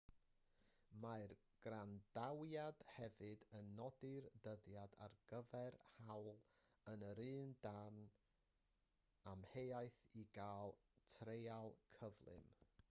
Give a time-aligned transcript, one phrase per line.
[1.01, 1.31] mae'r
[1.65, 5.77] gwrandawiad hefyd yn nodi'r dyddiad ar gyfer
[6.07, 6.29] hawl
[6.93, 8.01] yr un dan
[9.33, 10.73] amheuaeth i gael
[11.19, 12.49] treial cyflym